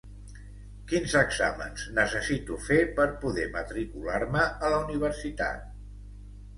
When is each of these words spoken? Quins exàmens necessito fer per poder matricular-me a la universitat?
Quins 0.91 1.13
exàmens 1.19 1.83
necessito 1.99 2.59
fer 2.71 2.79
per 2.97 3.07
poder 3.27 3.47
matricular-me 3.61 4.51
a 4.51 4.77
la 4.77 4.85
universitat? 4.91 5.67